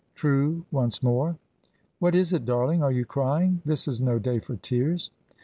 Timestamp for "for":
4.39-4.55